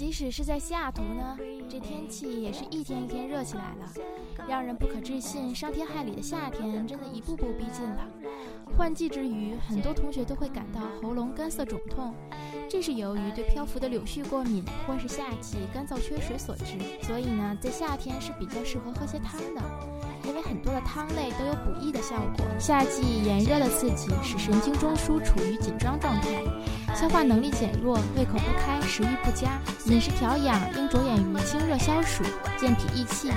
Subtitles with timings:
[0.00, 1.36] 即使是在西雅图呢，
[1.68, 3.92] 这天气也是一天一天热起来了，
[4.48, 5.54] 让人不可置信。
[5.54, 8.08] 伤天害理的夏天，真的一步步逼近了。
[8.74, 12.14] 换季之余，很多同学都会感到喉咙干涩肿痛，
[12.66, 16.78] 这是由于对漂浮的柳絮过敏，或是夏季干燥缺水所致。
[17.02, 19.62] 所以呢，在夏天是比较适合喝些汤的，
[20.24, 22.46] 因为很多的汤类都有补益的效果。
[22.58, 26.42] 夏季炎热的刺激使神经中枢处于紧张状态，
[26.94, 29.58] 消化能力减弱，胃口不开，食欲不佳。
[29.86, 32.22] 饮食调养应着眼于清热消暑、
[32.58, 33.30] 健脾益气。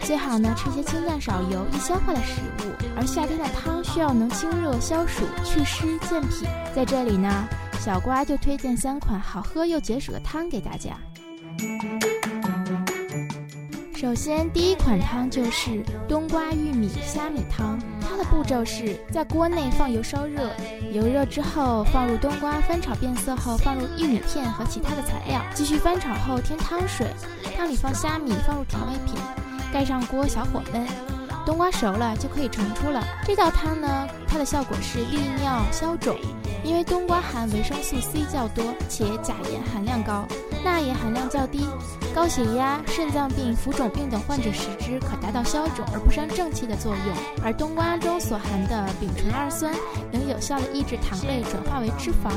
[0.00, 2.72] 最好呢，吃些清淡少油、易消化的食物。
[2.96, 6.46] 而夏天的汤需要能清热消暑、祛湿健脾。
[6.74, 7.48] 在这里呢，
[7.78, 10.96] 小瓜就推荐三款好喝又解暑的汤给大家。
[14.06, 17.76] 首先，第一款汤就是冬瓜玉米虾米汤。
[18.00, 20.48] 它的步骤是在锅内放油烧热，
[20.92, 27.08] 油热之后放入冬瓜，翻炒变色后放入玉米片和其他的材料，继续翻炒后添汤水，
[27.56, 29.16] 汤里放虾米，放入调味品。
[29.72, 30.86] 盖上锅，小火焖，
[31.44, 33.04] 冬瓜熟了就可以盛出了。
[33.24, 36.16] 这道汤呢，它的效果是利尿消肿，
[36.66, 40.26] 因为冬瓜含维生素 C 较多，且钾盐含量高，
[40.64, 41.64] 钠盐含量较低，
[42.12, 47.16] 高血压、肾脏病、浮肿病等患者食之可达到消肿而不伤正气的作用。
[47.44, 49.72] 而冬瓜中所含的丙醇二酸
[50.10, 52.32] 能有效的抑制糖类转化为脂肪，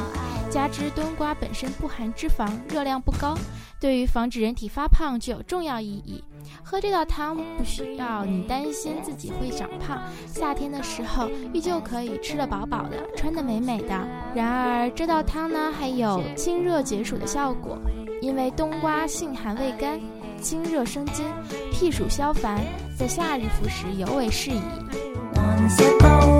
[0.50, 3.38] 加之冬瓜本身不含脂肪，热量不高，
[3.80, 6.24] 对于防止人体发胖具有重要意义。
[6.64, 14.08] 喝这道汤不需要你担心自己会长胖，夏天的时候依旧可以吃得饱饱的，穿得美美的。
[14.34, 17.78] 然而这道汤呢，还有清热解暑的效果，
[18.22, 20.00] 因为冬瓜性寒味甘，
[20.42, 21.26] 清热生津，
[21.72, 22.60] 辟暑消烦，
[22.98, 26.39] 在夏日服食尤为适宜。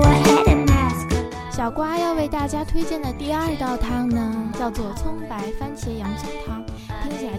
[1.60, 6.59] 小瓜要为大家推荐的第二道汤呢，叫做葱白番茄洋葱汤。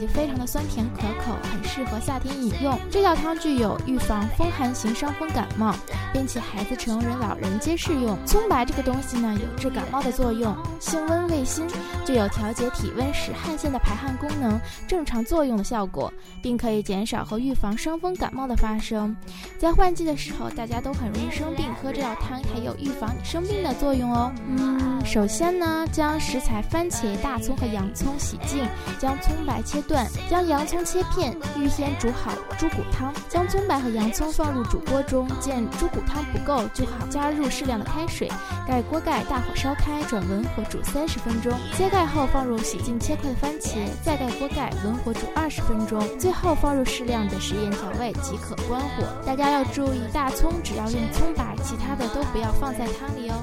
[0.07, 2.77] 非常的酸甜可口，很适合夏天饮用。
[2.89, 5.75] 这道汤具有预防风寒型伤风感冒，
[6.13, 8.17] 并且孩子、成人、老人皆适用。
[8.25, 11.67] 葱白这个东西呢，有治感冒的作用，性温味辛，
[12.05, 14.57] 具有调节体温、使汗腺的排汗功能
[14.87, 19.13] 正常作用的效果，并可以减少和预防伤风感冒的发生。
[19.59, 24.31] 在换季的时候，大家都很容易生病，喝这道汤还有预防你生病的作用哦。
[24.47, 28.65] 嗯，首先呢，将食材番茄、大葱和洋葱洗净，
[28.97, 29.31] 将葱。
[29.43, 33.13] 白切断，将洋葱切片，预先煮好猪骨汤。
[33.27, 38.31] 将葱白和洋葱放入煮锅中，见猪骨汤不够就好，加入适量的开水，
[38.65, 41.51] 盖锅盖，大火烧开，转文火煮三十分钟。
[41.77, 46.01] 揭盖后放入洗净切块的番茄，再盖锅盖，文火煮二十分钟。
[46.17, 49.03] 最后放入适量的食盐调味即可关火。
[49.25, 53.35] 大家要注意，大葱只要用葱白，其他的都不要放在汤里哦。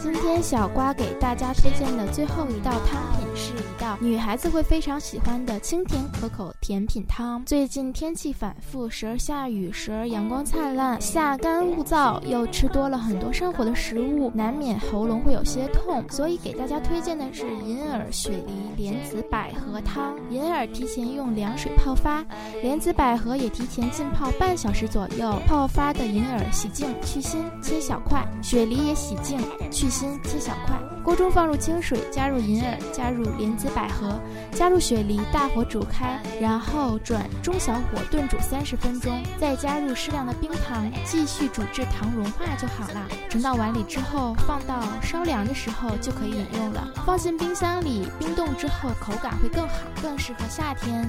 [0.00, 3.25] 今天小瓜给大家推荐的最后一道汤品
[3.56, 7.44] 一道女孩子会非常喜欢的清甜可口甜品汤。
[7.44, 20.14] 最近天气反复，时而下雨，时而阳光灿烂，夏干物燥，又吃多了很多上火的食物，难免喉咙会有些痛，所以给大家推荐的是银耳雪梨莲子百合汤。
[20.30, 22.24] 银耳提前用凉水泡发，
[22.62, 25.34] 莲子百合也提前浸泡半小时左右。
[25.48, 29.40] 泡发的银耳洗净去心，切小块；雪梨也洗净
[29.70, 29.86] 去。
[29.96, 34.20] 心切小块，锅中放入清水，加入银耳，加入莲莲子百合，
[34.50, 43.06] 加入雪梨，大火煮开，然后转中小火炖煮三十分钟，再加入适量的冰糖，继续煮至糖融化就好了。
[43.30, 46.88] 盛到碗里之后，放到稍凉的时候就可以饮用了。
[47.06, 51.08] 放进冰箱里冰冻之后，口感会更好，更适合夏天。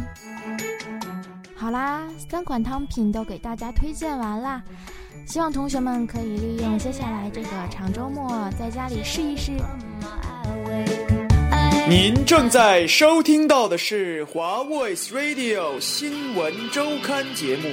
[1.55, 4.61] 好啦，三款汤品都给大家推荐完啦。
[5.25, 9.53] 希望同学们可以利用接下来这个长周末，在家里试一试。
[11.89, 17.71] 您正在收听到的是华 Voice Radio 新闻周刊节目。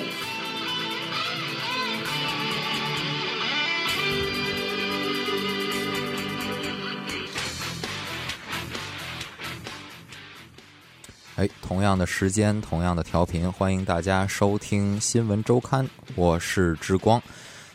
[11.34, 17.20] 哎，同样的时间，同样的调频，欢迎大家收听新闻周刊，我是之光。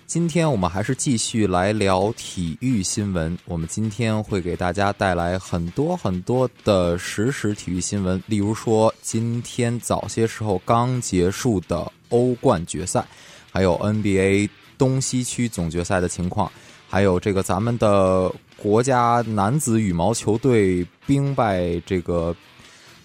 [0.09, 3.37] 今天我们还是继续来聊体育新闻。
[3.45, 13.05] 我们今天会给大家带来很多很多的实时体育新闻，例如说今天早些时候刚结束的欧冠决赛，
[13.51, 16.51] 还有 NBA 东西区总决赛的情况，
[16.89, 22.35] 还有这个咱们的国家男子羽毛球队兵败这个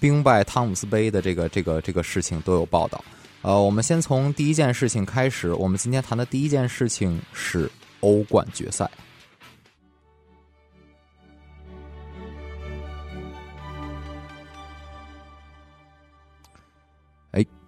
[0.01, 3.05] 兵败汤姆斯杯的这个这个这个事情都有报道。
[3.45, 5.53] 呃，我们先从第一件事情开始。
[5.53, 7.71] 我们今天谈的第一件事情是
[8.01, 8.91] 欧冠决赛。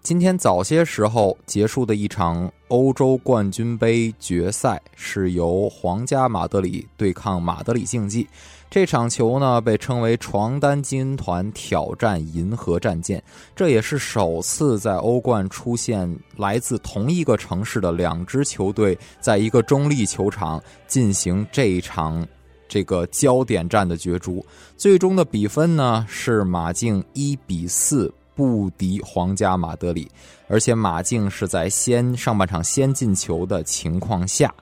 [0.06, 8.24] 今天早些时候结束的一场欧洲冠军杯决赛，是由皇家马德里对抗马德里竞技。
[8.70, 13.20] 这场球呢，被称为“床单金团挑战银河战舰”，
[13.56, 22.24] 这也是首次在欧冠出现来自同一个城市的两支球队在一个中立球场进行这一场
[22.68, 24.46] 这个焦点战的角逐。
[24.76, 30.08] 最终的比分呢是马竞一比四不敌皇家马德里，
[30.46, 34.54] 而且马竞是在先上半场先进球的情况下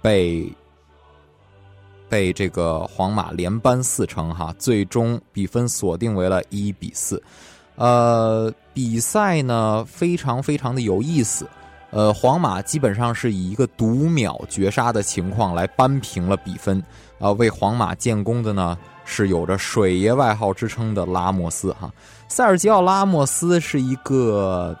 [0.00, 0.48] 被。
[2.08, 7.22] 被这个皇马连扳四城，哈，最终比分锁定为了一比四。
[7.74, 11.48] 呃，比赛呢非常非常的有意思。
[11.88, 16.84] 呃，皇马基本上是以一个读秒绝杀的情况来扳平了比分。
[17.18, 21.90] 啊，为皇马建功的呢是有着“水爷”外号之称的拉莫斯，哈，
[22.28, 24.76] 塞尔吉奥·拉莫斯是一个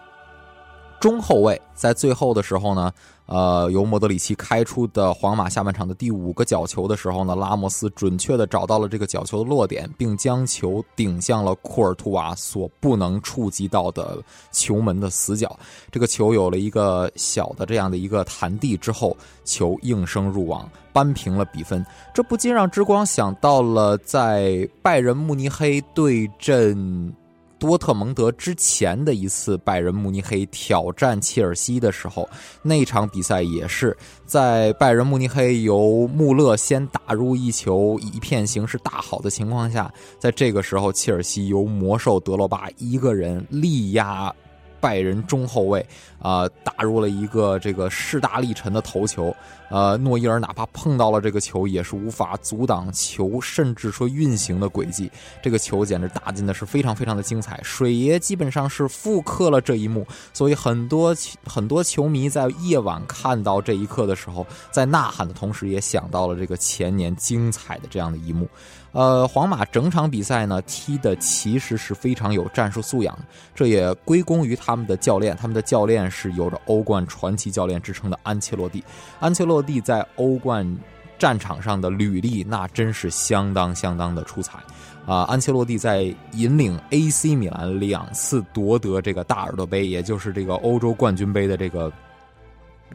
[1.00, 2.92] 中后卫，在最后的时候呢。
[3.26, 14.18] 呃，由莫德里奇开出的皇马下半场的第五个角球的时候呢，拉莫斯准确的找到了这个角球的落点，并将球顶向了库尔图瓦所不能触及到的
[14.50, 15.58] 球门的死角。
[15.90, 21.84] 这个球有了一个小的这样的一个弹地之后，球应声入网，扳平了比分。
[22.12, 27.14] 这不禁让之光想到了在拜仁慕尼黑对阵。
[27.62, 32.28] 多特蒙德之前的一次拜仁慕尼黑挑战切尔西的时候，
[32.60, 39.88] 那场比赛也是在拜仁慕尼黑由穆勒先打入一球，一片形势大好的情况下，
[40.18, 44.34] 在这个时候切尔西由魔兽德罗巴一个人力压。
[44.82, 45.86] 拜仁中后卫
[46.18, 49.34] 啊，打入了一个这个势大力沉的头球，
[49.70, 55.08] 呃，诺伊尔哪怕碰到了这个球，也是无法阻挡球，甚至说运行的轨迹。
[55.40, 57.60] 这个球简直打进的是非常非常的精彩。
[57.62, 61.14] 水爷基本上是复刻了这一幕，所以很多
[61.46, 68.48] 很多球迷在夜晚看到这一刻的时候，在呐喊的同时，也想到了这个前年精彩的这样的一幕。
[68.92, 73.18] 呃，皇马整场比赛呢踢的其实是非常有战术素养，
[73.54, 75.34] 这也归功于他们的教练。
[75.34, 78.84] 他们的教练是有着欧冠传奇教练之称的安切洛蒂。
[79.18, 80.78] 安切洛蒂在欧冠
[81.18, 84.58] 战场上的履历那真是相当相当的出彩
[85.06, 85.22] 啊！
[85.22, 91.90] 安切洛蒂在引领 AC 米兰两次夺得这个大耳朵杯，也就是这个欧洲冠军杯的这个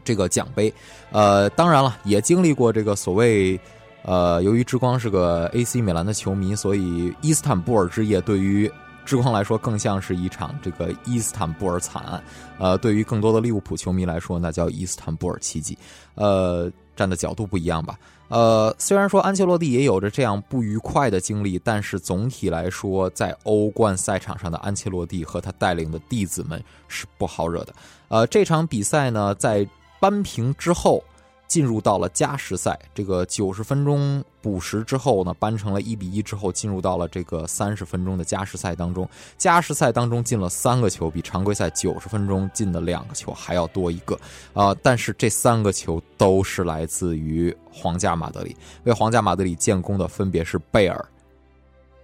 [0.04, 0.72] 这个奖杯。
[1.10, 3.58] 呃，当然了，也经历过这个所谓。
[4.02, 8.70] 呃，由于之光是个 AC 米兰的球迷，所以伊斯坦布尔之夜对于
[9.04, 12.22] 之光来说更像是一场这个伊斯坦布尔惨案。
[12.58, 15.76] 呃，对于更多的利物浦球迷来说，那叫伊斯坦布尔奇迹。
[16.14, 17.98] 呃，站的角度不一样吧？
[18.28, 27.74] 呃，虽然说安切洛蒂也有着这样不愉快的经历，但是总体来说，在欧冠赛场上的安切洛蒂和他带领的弟子们是不好惹的。
[28.08, 29.68] 呃，这场比赛呢，在
[30.00, 31.02] 扳平之后。
[31.48, 39.08] 进入到了加时赛，这个九十分钟补时之后呢，扳成了一比一之后，进入到了这个三十分钟的加时赛当中。
[39.38, 44.14] 加时赛当中进了三个球，比常规赛九十分钟进的两个球还要多一个
[44.52, 44.76] 啊！
[44.82, 48.54] 但是这三个球都是来自于皇家马德里，
[48.84, 51.08] 为皇家马德里建功的分别是贝尔、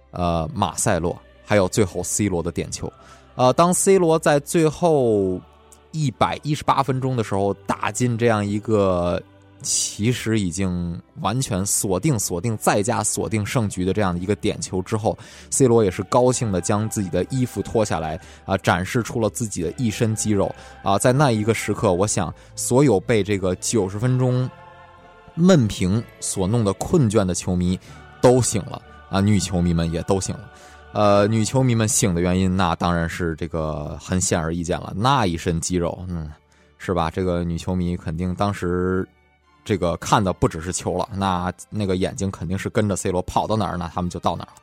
[0.09, 1.15] 呃马塞洛，
[1.45, 2.91] 还有最后 C 罗的点球。
[3.35, 5.39] 呃，当 C 罗在最后
[5.91, 9.21] 一百一十八分钟的时候打进这样一个。
[9.65, 15.17] 其实已经完全锁定、锁定再加锁定胜局的这样的一个点球之后
[15.49, 20.53] ，C 罗也是高兴的将自己的衣服脱下来啊，展示出了自己的一身肌肉
[20.83, 20.99] 啊。
[20.99, 24.47] 在那一个时刻，我想所有被这个九十分钟
[25.33, 27.79] 闷平所弄得困倦的球迷
[28.21, 28.79] 都醒了
[29.09, 30.51] 啊，女球迷们也都醒了。
[30.93, 36.31] 呃，女球迷们醒的原因，那当然是这个很显而易见了，那一身肌肉，嗯，
[36.77, 37.09] 是吧？
[37.09, 39.07] 这个女球迷肯定当时。
[39.65, 44.53] 这个看的不只是球了，那那个眼睛肯定是跟着 C 罗跑到哪儿，那他们就到哪儿了。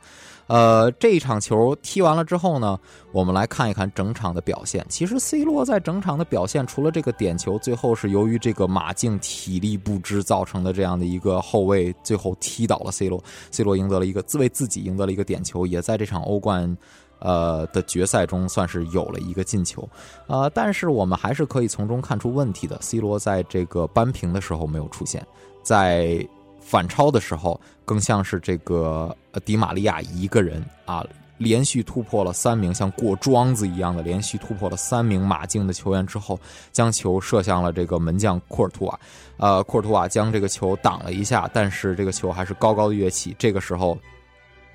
[0.47, 2.77] 呃，这一场球踢完了之后呢，
[3.13, 4.85] 我们来看一看整场的表现。
[4.89, 16.77] 其实 C 罗在整场的表现，除了这个点球，最后是由于这个马竞体力不支造成的这样的一个后卫最后踢倒了 C 罗，C 罗赢得了一个自为自己赢得了一个点球，也在这场欧冠。
[17.23, 19.87] 呃的决赛中算是有了一个进球，
[20.27, 22.77] 呃，但是我们还是可以从中看出问题的。
[22.81, 25.25] C 罗在这个扳平的时候没有出现，
[25.63, 26.27] 在
[26.59, 29.15] 反超的时候更像是这个
[29.45, 31.01] 迪玛利亚一个人啊，
[31.37, 36.37] 连续突破了三名像过庄子一样的连续突破了三名马竞的球员之后，
[36.73, 38.99] 将球射向了这个门将库尔图瓦，
[39.37, 43.33] 呃，库尔图瓦将这个球挡了一下，但是这个球还是高高的跃起。
[43.39, 43.97] 这个时候。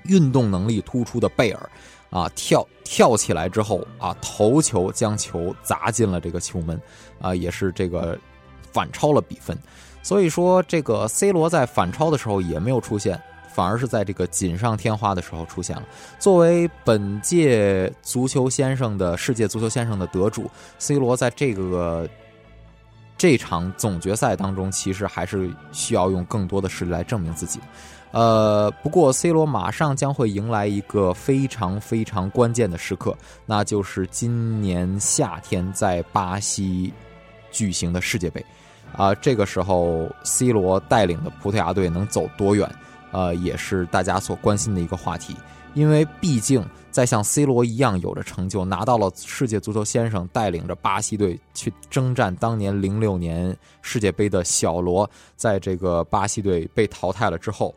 [0.05, 1.69] 运动能力突出的贝尔
[2.09, 6.79] 啊，跳跳起来之后啊，头球将球砸进了这个球门
[7.21, 8.17] 啊，也是这个
[8.71, 9.57] 反超了比分。
[10.01, 13.21] 所以说，这个 C 罗在反超的时候也没有出现，
[13.53, 15.83] 反而是在这个锦上添花的时候出现了。
[16.17, 22.07] 作为本届足球先生的世界足球先生的得主，C 罗在这个
[23.19, 27.59] 这场总决赛当中，其实还是需要用更多的实力来证明自己。
[28.11, 36.93] 呃，不过 C 罗马上将会迎来一个非常非常关键的时刻，那就是今年夏天在巴西
[37.51, 38.43] 举行的世界杯。
[38.95, 42.67] 啊，这个时候 C 罗带领的葡萄牙队能走多远，
[43.11, 45.35] 呃，也是大家所关心的一个话题。
[45.73, 57.73] 因为毕竟在像 C 罗一样有着成就，拿到了世界足球先生，带领着巴西队去征战当年零六年世界杯的小罗，在这个巴西队被淘汰了之后，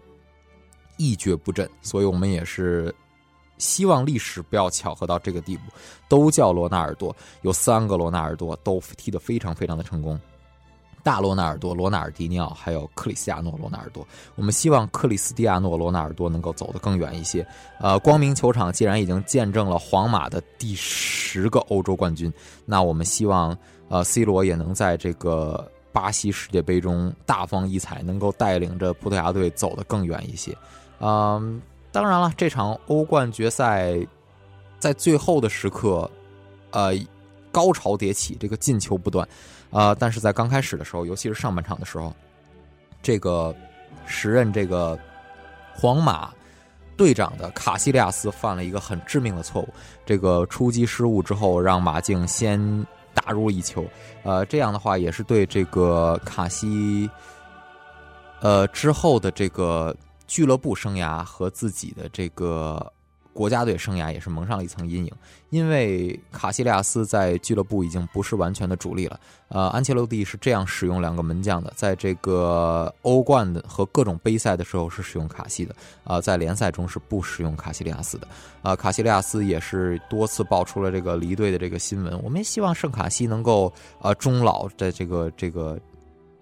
[0.96, 1.68] 一蹶不振。
[1.82, 2.92] 所以我们也是
[3.58, 5.62] 希望历史不要巧合到这个地步，
[6.08, 10.18] 都叫罗纳尔多，有三个罗纳尔多都踢得非常非常的成功。
[11.02, 14.06] 大罗纳尔多、罗纳尔迪尼奥，还有克里斯蒂亚诺·罗纳尔多。
[14.36, 17.44] 我们希望克里斯蒂亚诺·罗纳尔多能够走得更远一些。
[17.80, 22.32] 呃，光明球场既然已经见证了皇马的第十个欧洲冠军，
[22.64, 23.56] 那我们希望
[23.88, 30.56] 呃，C 罗也能在这个巴西世界杯中大放异彩，能够带领着葡萄牙队走得更远一些。
[31.00, 33.98] 嗯，当然了，这场欧冠决赛
[34.78, 36.08] 在最后的时刻，
[36.70, 36.94] 呃，
[37.50, 39.28] 高潮迭起，这个进球不断。
[39.72, 39.94] 啊！
[39.94, 42.14] 但是在刚开始的时候，尤其是上半场的时候，
[43.02, 43.52] 这个
[44.06, 44.98] 时任这个
[45.74, 46.30] 皇马
[46.96, 49.68] 队长的卡西利亚斯犯了一个很致命的错误。
[50.04, 53.84] 这个出击失误之后，让马竞先打入一球。
[54.22, 57.10] 呃，这样的话也是对这个卡西
[58.40, 62.92] 呃之后的这个俱乐部生涯和自己的这个。
[63.32, 65.12] 国家队生涯也是蒙上了一层阴影，
[65.50, 69.18] 因为卡西利亚斯在俱乐部已经不是完全的主力了。
[69.48, 75.74] 呃，安切洛蒂是这样使用两个门将的，在这个欧冠的和各种杯赛的时候是使用卡西的，
[76.04, 78.28] 啊，在联赛中是不使用卡西利亚斯的。
[78.62, 82.22] 啊，卡西利亚斯也是多次爆出了这个离队的这个新闻。
[82.22, 85.78] 我们也希望圣卡西能够呃终老在这个这个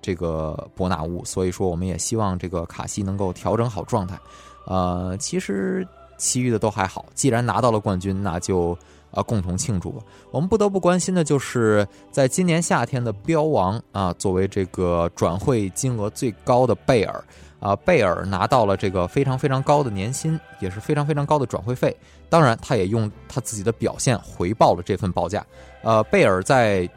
[0.03, 4.19] 这个伯纳乌，所以说我们也希望这个卡西能够调整好状态。
[4.67, 5.87] 呃，其实。
[6.21, 8.77] 其余的都还好，既然拿到了冠军，那就
[9.11, 10.03] 啊共同庆祝吧。
[10.31, 17.25] 我们不得不关心的就是在今年夏天的标王啊，作为这个转会金额最高的贝尔
[17.59, 21.97] 啊，贝尔拿到了这个非常非常高的年薪，也是非常非常高的转会费。
[22.29, 25.45] 当然，他也用他自己的表现回报了这份报价。
[25.83, 26.89] 呃，贝尔在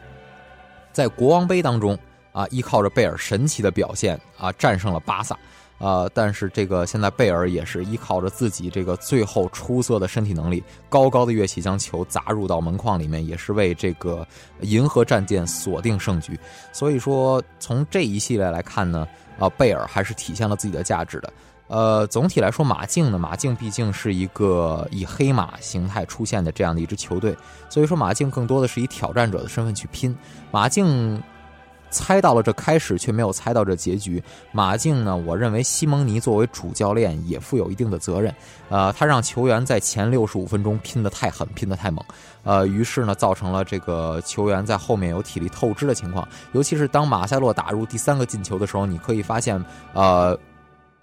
[0.91, 1.97] 在国王杯当中
[2.33, 5.37] 啊，依靠着贝尔神奇的表现啊，战胜了巴萨。
[5.83, 14.25] 呃，但是这个现在贝尔也是依靠着自己这个最后出色的身体能力，高高的跃起将球砸入到门框里面，也是为这个
[14.61, 16.39] 银河战舰锁定胜局。
[16.71, 19.05] 所以说，从这一系列来看呢，
[19.37, 21.33] 啊，贝尔还是体现了自己的价值的。
[21.67, 27.35] 呃，总体来说，马竞呢，马竞毕竟是一个以黑马形态出现的这样的一支球队，
[27.69, 30.15] 所以说马竞更多的是以挑战者的身份去拼。
[30.49, 31.21] 马竞。
[31.93, 34.21] 猜到了这开始，却没有猜到这结局。
[34.51, 35.15] 马竞呢？
[35.15, 38.33] 我认为西蒙尼作为主教练也负有一定的责任。
[38.67, 42.03] 呃，他让球员在前六十五分钟拼得太狠，拼得太猛。
[42.43, 46.27] 呃，于是呢，造成了这个球员在后面有体力透支的情况。
[46.51, 50.37] 尤其是当马塞洛打入第三个进球的时候，你可以发现，呃，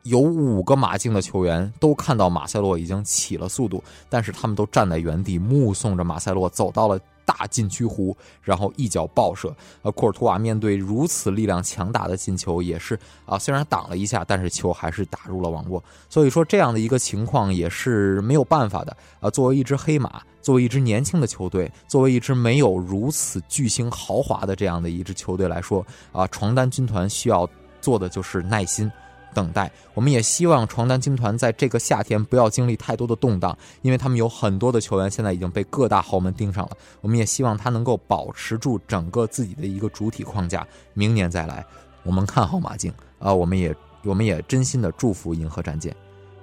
[0.03, 6.99] 有五个马竞的球员都看到马塞洛已经起了速度，但是他们都站在原地目送着马塞洛走到了。
[7.25, 9.55] 大禁区弧，然后一脚爆射。
[9.83, 15.83] 呃，库尔图瓦面对如此力量强大的进球，也是啊，虽然挡了一下，但是球还是打入了网窝。
[16.09, 18.97] 所以说，这样的一个情况也是没有办法的。
[19.21, 27.49] 啊，作为一支黑马，作为一支年轻的球队，作为一支没有如此巨星豪华的这样的一支球队来说，啊，床单军团需要
[27.81, 28.91] 做的就是耐心。
[29.35, 36.77] 等待，我们也希望床单军团在这个夏天不要经历太多的动荡，因为他们有很多的球员现在已经被各大豪门盯上了。
[37.01, 41.65] 我们也希望他能够保持住整个自己的一个主体框架，明年再来。
[42.03, 45.95] 我们看好马竞啊，我们也我们也真心的祝福银河战舰。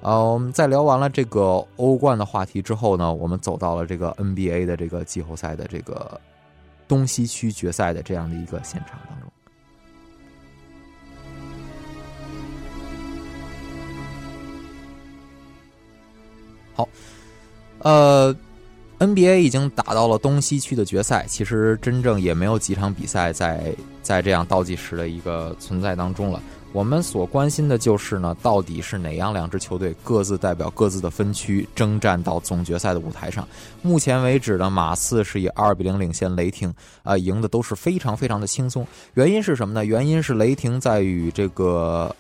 [0.02, 6.22] 呃，我们在聊完了这个欧冠的话题之后呢，我们走到了这个 NBA 的这个季后赛的这个
[6.88, 9.28] 东西区决赛的这样的一个现场当中。
[16.78, 16.88] 好，
[17.80, 18.36] 呃
[19.00, 26.40] ，NBA 已经打到了东西区的决赛，其实真正也没有几场比赛在在这样倒计时的一个存在当中了。
[26.74, 33.48] 我们所关心的就是呢，到底是哪样两支球队各自代表各自的分区征战到总决赛的舞台上？
[33.82, 38.86] 目前为止呢，马刺是以二比零领先雷霆，啊，赢的都是非常非常的轻松。
[39.16, 39.84] 原因是什么呢？
[39.84, 42.16] 原因是雷霆在与这个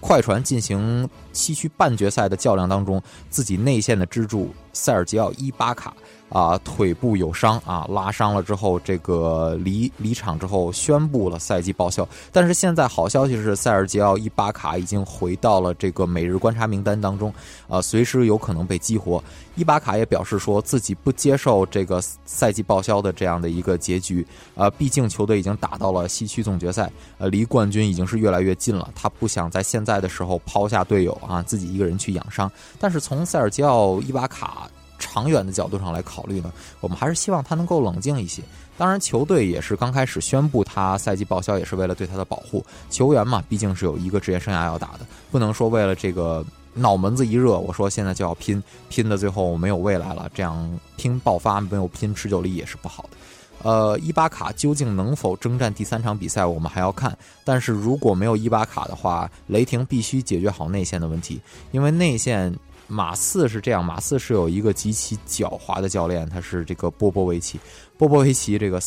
[0.00, 5.94] 快船进行西区半决赛的较量当中，自己内线的支柱塞尔吉奥伊巴卡。
[6.28, 12.06] 啊，腿部有伤啊，拉伤了之后，这个离离场之后宣布了赛季报销。
[12.30, 17.32] 但是现在好消息是，塞尔吉奥伊巴卡已经回到了这个每日观察名单当中，
[17.68, 19.22] 啊，随时有可能被激活。
[19.56, 28.88] 伊巴卡也表示说自己不接受这个赛季报销的这样的一个结局，呃，毕竟球队已经打到了西区总决赛，呃，离冠军已经是越来越近了。
[28.94, 32.50] 他不想在现在的时候抛下队友啊，自己一个人去养伤。
[32.78, 34.68] 但是从塞尔吉奥伊巴卡。
[34.98, 38.42] 长远的角度上来考虑呢，我们还是希望他能够冷静一些。
[38.76, 42.64] 当然，球队也是刚开始宣布他赛季报销，也是为了对他的保护。
[42.90, 45.00] 球员嘛，毕竟是有一个职业生涯要打的，
[45.32, 53.10] 不能说为了这个脑门子一热，我说现在就要拼，拼的最后没有未来了，这样拼爆发没有拼持久力也是不好的。
[53.64, 57.18] 呃，伊巴卡究竟能否征战第三场比赛，我们还要看。
[57.44, 61.40] 但是如果没有伊巴卡的话，雷霆必须解决好内线的问题，
[61.72, 62.54] 因为内线。
[62.88, 67.60] 马刺是这样，马刺是有一个极其狡猾的教练，他是这个波波维奇。
[67.96, 68.80] 波波维奇这个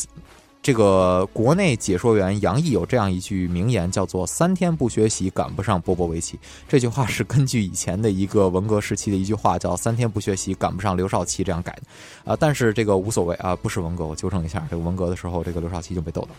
[0.64, 6.40] 这个国内解说员杨毅有这样一句名言，叫做“三天不学习，赶不上波波维奇”。
[6.70, 12.32] 这句话是根据以前的一个文革时期的一句话，叫“三天不学习，赶不上刘少奇”这样改的。
[12.32, 16.30] 啊，但是这个无所谓啊，不是文革，我纠正一下，这个文革的时候，这个刘少奇就被斗了。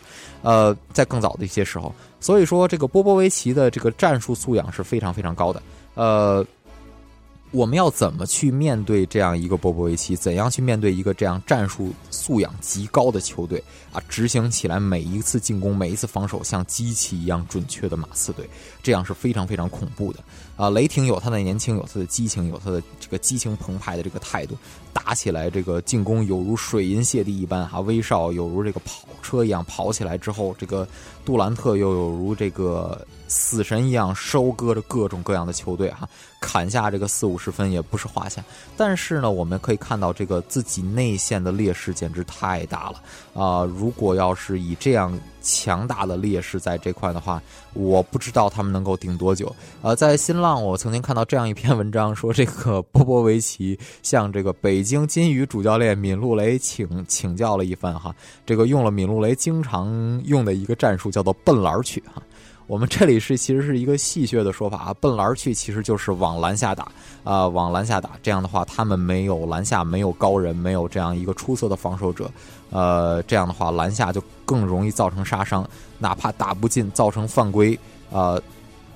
[0.43, 5.63] 呃，在更早的一些时候，所以说这个波波维奇的这个战术素养是非常非常高的。
[5.95, 6.45] 呃。
[7.53, 10.17] 我们要怎么去面对这样一个波波维奇？
[10.17, 14.03] 怎样去面对一个这样战术素养极高的球队啊？
[14.09, 18.49] 执行起来每一次进攻、每一次防守像机器一样准确的马刺队，
[18.83, 20.21] 这样是非常非常恐怖的
[20.57, 20.71] 啊！
[20.71, 24.57] 雷霆有他的年轻，有他的激情，有他的这个激情澎湃的这个态度，
[24.95, 27.81] 打起来这个进攻有如水银泻地一般哈！
[27.81, 30.89] 威少有如这个跑车一样跑起来之后，这个
[31.23, 33.07] 杜兰特又有如这个。
[33.33, 36.07] 死神一样收割着各种各样的球队哈，
[36.39, 38.45] 砍下这个四五十分也不是话下。
[38.77, 43.03] 但是呢，我们可以看到这个自己内线的劣势简直太大了
[43.35, 43.65] 啊！
[43.65, 47.43] 如果要是以这样强大的劣势在这块的话，
[47.73, 49.51] 我不知道他们能够顶多久。
[49.81, 58.15] 呃，在新浪我曾经看到这样一篇文章，说这个波波维奇向这个北京金鱼主教练闵路雷请请教了一番哈，
[58.45, 62.23] 这个用了闵路雷经常用的一个战术，叫做笨篮去哈。
[62.73, 66.91] 我们这里是其实是一个戏谑的说法啊，奔篮去其实就是往篮下打
[67.23, 68.13] 啊，往篮下打。
[68.23, 72.31] 这样的话，他们没有篮下，没有高人，没有这样一个出色的防守者，
[72.71, 77.79] 呃，这样的话篮下就更容易造成杀伤，哪怕打不进，造成犯规，
[78.11, 78.41] 呃，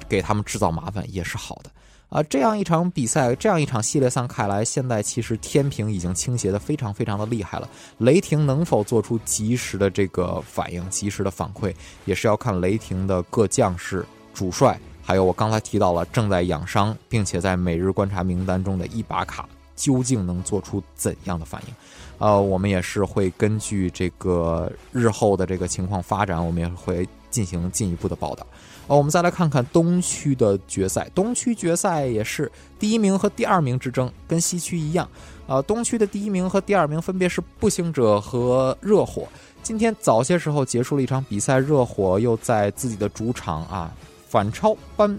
[0.09, 1.69] 给他们制造麻烦也是好的。
[2.09, 7.69] 啊，这样一场比赛，这样一场系列赛，看来现在其实天平已经倾斜的非常非常的厉害了。
[7.99, 21.75] 雷霆能否做出及时的这个反应、及时的反馈，也是要看雷霆的各将士、主帅，还有我刚才提到了正在养伤并且在每日观察名单中的伊巴卡，究竟能做出怎样的反应？
[22.19, 28.47] 呃，我们也是会根据这个日后的这个情况发展，我们也会进行进一步的报道。
[28.89, 31.11] 哦，我们再来看看东区的决赛。
[31.13, 35.09] 东区决赛也是第一名和第二名之争，跟西区一样。
[35.49, 39.27] 啊，东区的第一名和第二名分别是步行者和热火。
[39.65, 43.93] 今天早些时候结束了一场比赛，热火又在自己的主场啊
[44.29, 45.19] 反超班，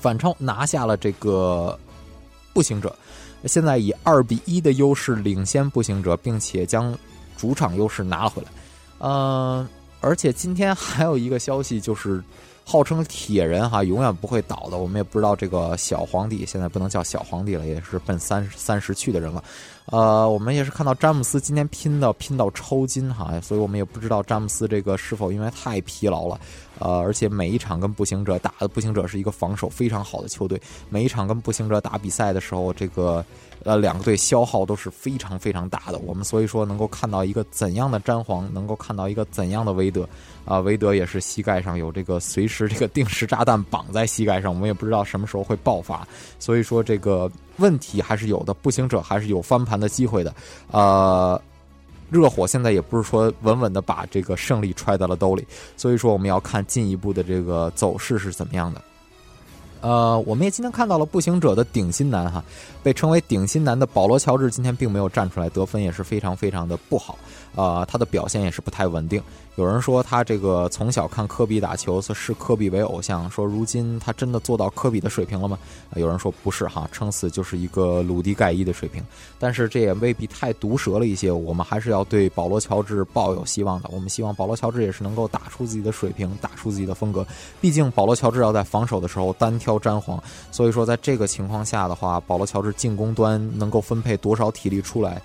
[0.00, 1.76] 反超拿下了这个
[2.52, 2.94] 步行者。
[3.44, 6.96] 现在以二比一的优势领先步行者，并且将
[7.36, 8.48] 主场优势拿了回来。
[9.00, 9.68] 嗯，
[10.00, 12.22] 而且今天还有一个消息就是。
[12.70, 14.76] 号称铁人哈，永远不会倒的。
[14.76, 19.42] 我们也不知道这个小皇帝现在不能叫小皇帝了，也是奔三三十去的人了。
[19.86, 26.38] 呃，我们也是看到詹姆斯今天拼到拼到抽筋哈，所以我们也不知道詹姆斯这个是否因为太疲劳了。
[26.78, 30.60] 呃，而且每一场跟步行者打的，步行者是一个防守非常好的球队。
[30.88, 33.24] 每一场跟步行者打比赛的时候，这个
[33.64, 35.98] 呃两个队消耗都是非常非常大的。
[35.98, 40.08] 我们所以说能够看到一个怎样的詹皇，能够看到一个怎样的韦德。
[40.44, 50.34] 啊，韦德也是膝盖上有这个随时这个定时炸弹绑在膝盖上，我们也不知道什么时候会爆发，所以说这个问题还是有的，步行者还是有翻盘的机会的。
[50.70, 51.38] 呃，
[52.10, 58.82] 热火现在也不是说稳稳的把这个胜利揣在了兜里，所以说我们要看进一步的这个走势是怎么样的。
[59.80, 62.42] 呃，我们也今天看到了步行者的顶薪男哈，
[62.82, 67.16] 被称为顶薪男的保罗·乔治今天并没有站出来得分，也是非常非常的不好。
[67.58, 69.20] 呃，他的表现也是不太稳定。
[69.56, 75.58] 有人说他这个从小看科比打球，视科比为偶像，说如今他真的做到科比的水平了吗？
[75.96, 79.02] 有人说不是哈，撑死就是一个鲁迪盖伊的水平。
[79.40, 83.90] 但是这也未必太毒舌了一些，我们还是要对保罗·乔治抱有希望的。
[83.92, 87.26] 我们希望保罗·乔治也是能够打出自己的水平，打出自己的风格。
[87.60, 95.20] 毕竟保罗·乔治要在防守的时候单挑詹皇，所以说在这个情况下的话，保罗·乔治进攻端能够分配多少体力出来？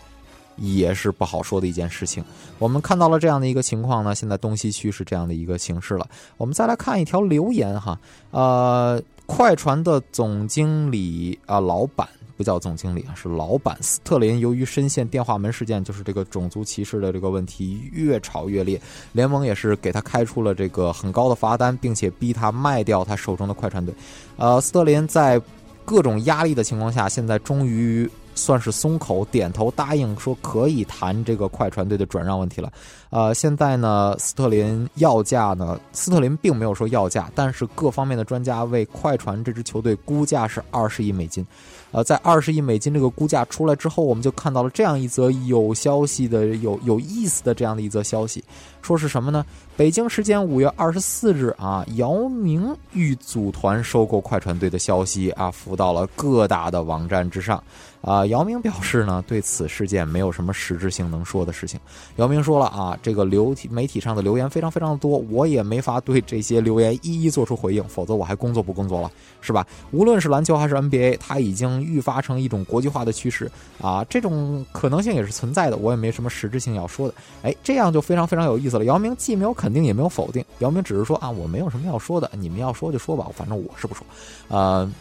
[0.58, 2.24] 也是不好说的一件事情。
[2.60, 6.08] 我们看到了这样的一个情况呢，现在东西区是这样的一个形势了。
[6.38, 8.00] 我们再来看一条留言哈，
[8.32, 18.80] 呃，快船的总经理啊，老板不叫总经理啊，是老板斯特林，由于深陷电话门事件，就是这个种族歧视的这个问题越吵越烈，
[19.12, 23.94] 联盟也是给他开出了这个很高的罚单，并且逼他卖掉他手中的快船队。
[24.38, 25.42] 呃，斯特林在
[25.84, 28.10] 各种压力的情况下，现在终于。
[28.36, 32.72] 算是松口点头答应，说可以谈这个快船队的转让问题了。
[33.10, 41.46] 呃，现在呢，斯特林要价呢，斯特林并没有说要价，但是各方面的专家为快船这支球队估价是二十亿美金。
[41.92, 48.44] 呃，在二十亿美金这个估价出来之后，我们就看到了这样一则有消息的、有有意思的这样的一则消息，
[48.82, 49.46] 说是什么呢？
[49.78, 57.64] 北京时间五月二十四日啊，姚明欲组团收购快船队的消息啊，浮到了各大的网站之上。
[58.04, 61.80] 啊，姚明表示呢，对此事件没有什么实质性能说的事情。
[62.18, 69.10] 姚明说了啊，这个流媒体上的留言非常非常的多，我也没法对这些留言一一做出回应，否则我还工作不工作了，
[69.42, 69.66] 是吧？
[69.92, 71.64] 无论是篮球还是 NBA，它已经。
[71.82, 73.50] 愈发成一种国际化的趋势
[73.82, 75.78] 啊，这种可能性也是存在的。
[75.78, 77.14] 我也没什么实质性要说的。
[77.42, 78.84] 哎，这样就非常非常有意思了。
[78.86, 80.44] 姚明既没有肯定，也没有否定。
[80.60, 84.06] 姚明只是说啊，我没有什么要说的，你们要说就说吧，反正我是不说。
[84.50, 84.92] 呃。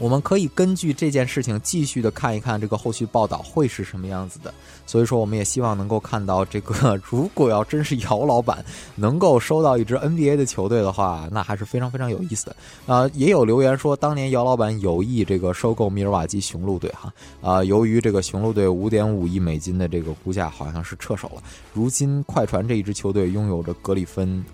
[0.00, 4.52] 我们可以根据这件事情继续的看一看这个后续报道会是什么样子的，
[4.86, 8.64] 所以说我们也希望能够看到这个，如果要真是姚老板
[8.96, 12.56] 能够收到一支 NBA 的球队的话，那还是非常非常有意思的。
[12.86, 24.44] 啊，也有留言说，当年姚老板有意这个收购米尔瓦基雄鹿队哈，啊，由于这个雄鹿队五点五亿美金的这个估价好像是撤手了，如今快船这一支球队拥有着格里芬。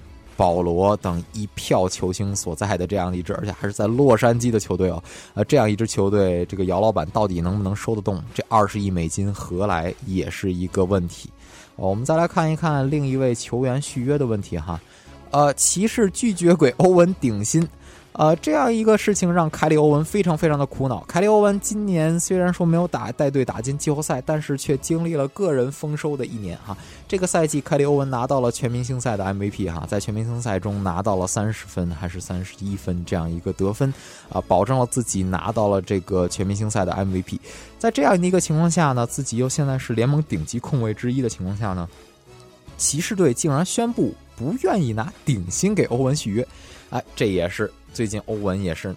[0.41, 5.03] 保罗等一票球星所在的这样一支，而且还是在洛杉矶的球队哦，
[5.35, 9.31] 呃，这样一支球队，这个姚老板到底能不能收得动这二十亿美金？
[9.35, 11.29] 何来也是一个问题。
[11.77, 14.81] 我们再来看一看另一位球员续约的问题哈，
[15.31, 17.69] 呃，骑士拒绝给欧文顶薪。
[18.13, 21.03] 呃，这样一个事情让凯里欧文非常非常的苦恼。
[21.07, 26.77] 凯里欧文今年虽然说没有打带队打进季后赛，但是却经历了个人丰收的一年哈。
[27.07, 33.95] 这个赛季，凯里欧文拿到了全明星赛的 MVP 哈，在全明星赛中拿到了三十分还是三十一分这样一个得分
[34.29, 37.39] 啊，保证了自己拿到了这个全明星赛的 MVP。
[37.79, 41.89] 在这样的一个情况下呢，自己又现在是联盟顶级控卫之一的情况下呢，
[42.77, 46.47] 骑士队竟然宣布不愿意拿顶薪给欧文续约，
[46.91, 47.73] 哎，这也是。
[47.93, 48.95] 最近欧文也是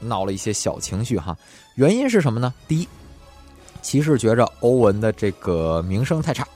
[0.00, 1.36] 闹了一些小情绪哈，
[1.74, 2.52] 原因是什么呢？
[2.66, 2.88] 第一，
[3.82, 6.46] 骑士觉着欧文的这个名声太差，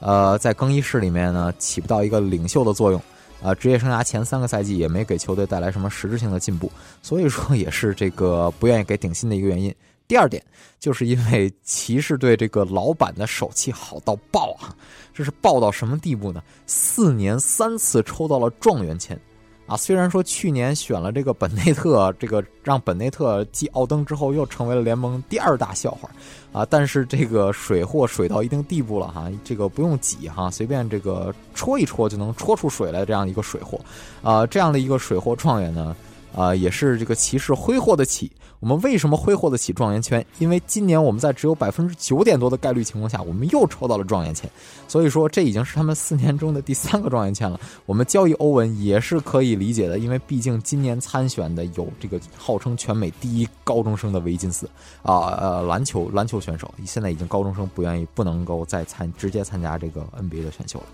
[0.00, 3.02] 呃，在更衣室里面呢起不到一个领袖的作用，
[3.42, 6.70] 啊，职业生涯前三个赛季也没给球队带来什么实质性的进步，
[7.02, 9.74] 所以说也是这个不愿意给顶薪的一个原因。
[10.06, 10.44] 第二点，
[10.78, 14.76] 就是因为骑士队这个老板的手气好到爆啊，
[15.14, 16.42] 这是爆到什么地步呢？
[16.66, 19.18] 四年三次抽到了状元签。
[19.66, 26.10] 啊，虽然说去年选了这个本内特， 这个让本内特继奥登之后又成为了联盟第二大笑话，
[26.52, 33.80] 啊，但是这个水货水到一定地步了哈，这个不用挤哈，随便这个戳一戳就能戳出水来这样一个水货，
[34.22, 35.96] 啊，这样的一个水货状元呢。
[36.34, 38.30] 啊，也是这个骑士挥霍得起。
[38.60, 40.24] 我们为什么挥霍得起状元签？
[40.38, 44.48] 因为今年我们在只有百分之九点多的概率情况下，我们又抽到了状元签。
[44.86, 47.58] 所以说，这已经是他们四年中的第三个状元签了。
[47.86, 54.70] 我们交易欧文也是可以理解的，因为毕竟今年参选的有这个号称全美第一高中生的维金斯
[55.02, 60.86] 啊，呃，篮球篮球选手，现在已经高中生不愿意不能够再参直接参加这个 NBA 的选秀了。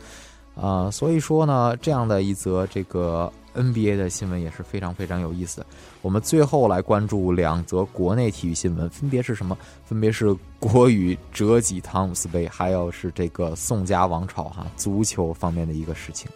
[0.61, 5.67] 啊，所以说呢，这样的一则这个 NBA 的新闻也是非常非常有意思的。
[6.03, 9.57] 我们最后来关注两则国内体育新闻，分别是什么？
[9.85, 16.29] 分别是国羽折戟汤姆斯杯，还有是这个宋家王朝哈足球方面的一个事情。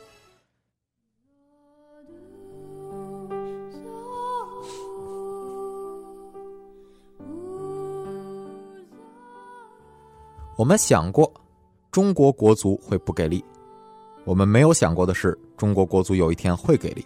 [10.57, 11.29] 我们想过，
[11.91, 13.45] 中国国足会不给力。
[14.25, 17.05] 我们没有想过的是，中国国足有一天会给力。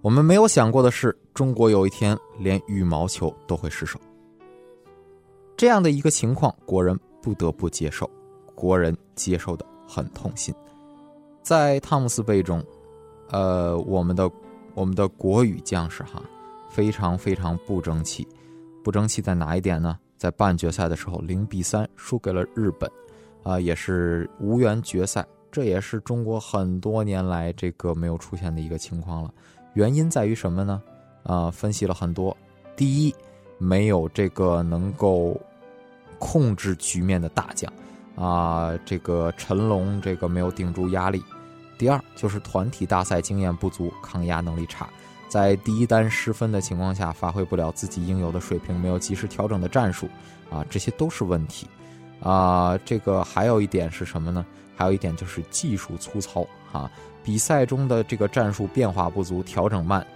[0.00, 4.00] 我们没有想过的是，中国有一天连羽毛球都会失手。
[5.56, 8.08] 这样的一个情况，国人不得不接受，
[8.54, 10.54] 国人接受的很痛心。
[11.42, 12.64] 在汤姆斯杯中，
[13.30, 14.30] 呃，我们的
[14.74, 16.22] 我们的国羽将士哈，
[16.70, 18.26] 非常非常不争气。
[18.84, 19.98] 不争气在哪一点呢？
[20.16, 22.90] 在半决赛的时候，零比三输给了日本，
[23.42, 25.26] 啊，也是无缘决赛。
[25.52, 29.30] 这也是中国很多年来这个没有出现的一个情况了。
[29.74, 30.82] 原因在于什么呢？
[31.24, 32.34] 啊，分析了很多。
[32.74, 33.14] 第一，
[33.58, 35.38] 没有这个能够
[36.18, 37.70] 控制局面的大将，
[38.16, 41.22] 啊，这个陈龙这个没有顶住压力。
[41.78, 44.88] 第二，就是团体大赛经验不足，抗压能力差。
[45.28, 50.08] 在第一单失分的情况下，发挥不了自己应有的水平，没有及时调整的战术，
[50.50, 51.66] 啊，这些都是问题，
[52.22, 54.44] 啊，这个还有一点是什么呢？
[54.76, 56.90] 还有一点就是技术粗糙，哈，
[57.22, 60.06] 比赛中的这个战术变化不足，调整慢，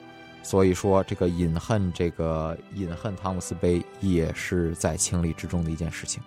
[0.42, 6.22] 所以说这个隐恨这个隐恨汤姆斯杯也是在情理之中的一件事情。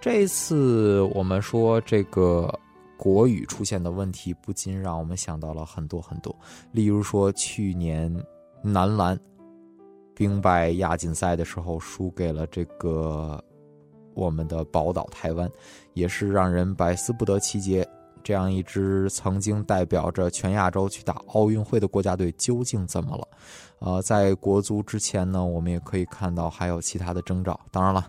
[0.00, 2.52] 这一次我们说这个
[2.96, 6.34] 国语出现的问题，不禁让我们想到了很多很多，
[6.72, 8.24] 例如说去年。
[8.66, 9.20] 男篮
[10.14, 13.44] 兵败亚锦赛的时候，输给了这个
[14.14, 15.50] 我们的宝岛台湾，
[15.92, 17.86] 也是让人百思不得其解。
[18.22, 23.28] 这样一支曾经代表着全亚洲去打奥运会的国家队，究竟怎么了？
[23.80, 27.60] 呃，在国足之前呢，我们也可以看到还有其他的征兆。
[27.70, 28.06] 当然了，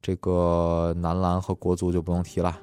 [0.00, 2.56] 这个男篮和国足就不用提了。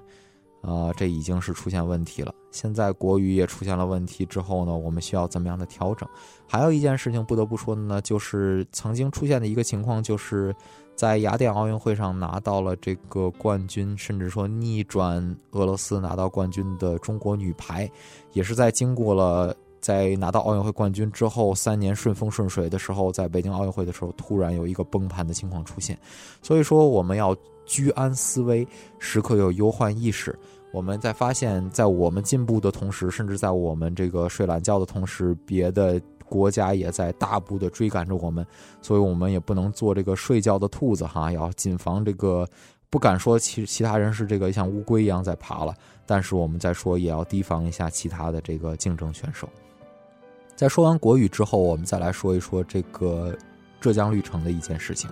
[0.63, 2.33] 啊，这已经是出现问题了。
[2.49, 6.07] 现在国语也出现了问题之后呢，我们需要怎么样的调整？
[6.47, 10.55] 还有一件事情不得不说的呢，就是曾经出现的一个情况，就是
[10.95, 17.89] 在雅典奥运会上拿到了这个冠军，甚至说逆转俄罗斯拿到冠军的中国女排，
[18.31, 25.99] 也是在经过了在拿到奥运会冠军之后三年顺风顺水的时候，在北京奥运会的时候突然有一个崩盘的情况出现。
[26.41, 28.65] 所以说，我们要居安思危，
[28.97, 30.33] 时刻有忧患意识。
[30.71, 38.47] 我们在发现，在我们进步的同时，甚至在我们这个睡懒觉的同时，别的国家也在大步的追赶着我们，
[38.81, 42.47] 所以我们也不能做这个睡觉的兔子哈，要谨防这个。
[42.89, 45.73] 不敢说其其他人是这个像乌龟一样在爬了，
[46.05, 49.49] 但是我们在说也要提防一下其他的这个竞争选手。
[50.55, 53.35] 在说完国语之后，我们再来说一说这个
[53.81, 55.09] 浙江绿城的一件事情。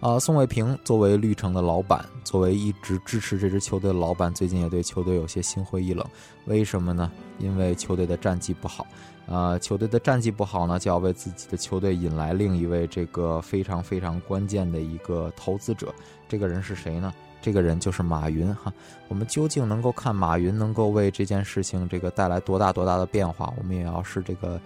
[0.00, 6.04] 啊，宋卫平作为绿城的老板，作为一直支持这支球队的老板，最近也对球队有些心灰意冷。
[6.44, 7.10] 为什么呢？
[7.38, 8.86] 因为球队的战绩不好。
[9.26, 15.94] 啊，球队的战绩不好呢，就要为自己的球队引来另一位这个非常非常关键的一个投资者。
[16.28, 17.10] 这个人是谁呢？
[17.44, 18.72] 这个人就是马云哈。
[19.08, 23.52] 我们究竟能够看马云能够为这件事情这个带来多大多大的变化？
[23.58, 24.58] 我们也要视这个，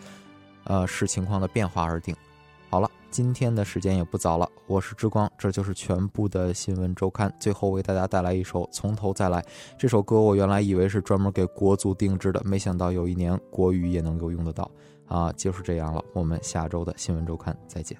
[0.62, 2.14] 呃，视情况的变化而定。
[2.70, 2.88] 好了。
[3.10, 7.32] 今天的时间也不早了，我是之光，这就是全部的新闻周刊。
[7.40, 9.40] 最后为大家带来一首《从头再来》
[9.78, 14.70] 这首歌，我原来以为是专门给国足定制的，没想到有一年国语也能够用得到
[15.06, 15.32] 啊！
[15.32, 17.96] 就是这样了，我们下周的新闻周刊再见。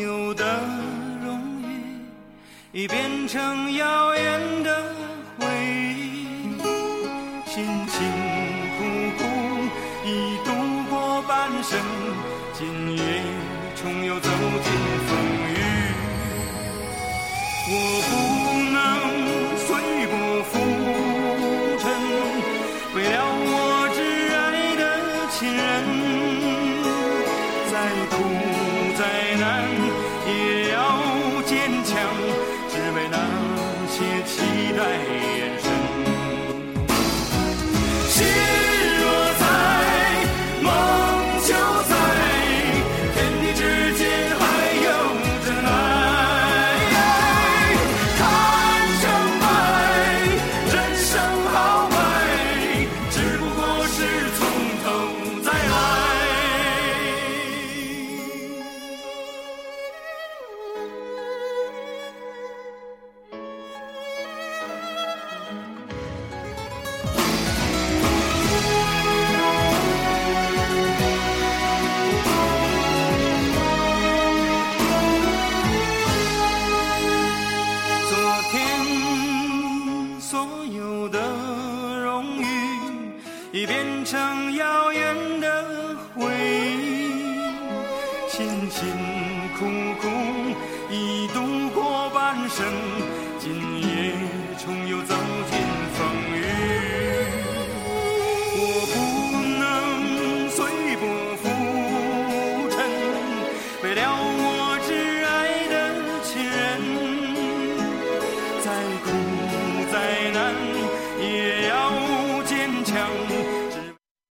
[0.00, 0.44] 有的
[1.24, 1.64] 荣誉。
[2.72, 4.84] 已变成遥远的
[5.38, 5.46] 回
[5.94, 6.26] 忆，
[7.46, 7.96] 辛辛
[8.76, 8.84] 苦
[9.16, 9.22] 苦
[10.04, 10.50] 已度
[10.90, 11.80] 过半生，
[12.52, 13.02] 今夜
[13.74, 14.72] 重又走进
[15.06, 15.10] 风
[15.48, 15.56] 雨。
[17.68, 17.72] 我
[18.08, 18.12] 不